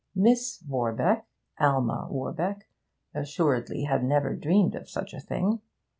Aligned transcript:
Miss 0.15 0.63
Warbeck 0.67 1.25
Alma 1.59 2.07
Warbeck 2.09 2.67
assuredly 3.13 3.83
had 3.83 4.03
never 4.03 4.35
dreamed 4.35 4.73
of 4.73 4.89
such 4.89 5.13
a 5.13 5.19
thing. 5.19 5.61